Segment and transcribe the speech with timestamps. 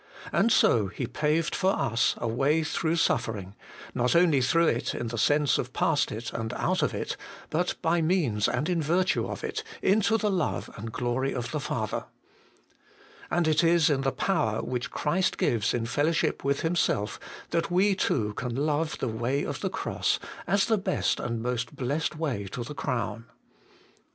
[0.31, 3.53] And so He paved for us a way through suffer ing,
[3.93, 7.15] not only through it in the sense of past it and out of it,
[7.51, 11.59] but by means and in virtue of it, into the love and glory of the
[11.59, 12.05] Father.
[13.29, 14.57] And it is in the 258 HOLY IN CHRIST.
[14.57, 17.19] power which Christ gives in fellowship with Him self
[17.51, 21.75] that we too can love the way of the Cross, as the best and most
[21.75, 23.25] blessed way to the Crown.